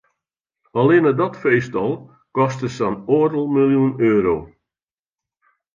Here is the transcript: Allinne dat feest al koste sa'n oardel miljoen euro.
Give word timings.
Allinne 0.79 1.13
dat 1.21 1.33
feest 1.41 1.73
al 1.83 1.91
koste 2.37 2.67
sa'n 2.77 2.95
oardel 3.15 3.47
miljoen 3.57 3.93
euro. 4.11 4.35